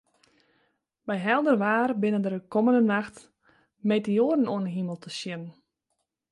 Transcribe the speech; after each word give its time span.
By 1.07 1.15
helder 1.27 1.55
waar 1.63 1.91
binne 2.01 2.19
der 2.23 2.33
de 2.37 2.41
kommende 2.53 2.83
nacht 2.93 3.15
meteoaren 3.89 4.51
oan 4.53 4.65
'e 4.67 4.73
himel 4.77 4.97
te 5.01 5.09
sjen. 5.19 5.43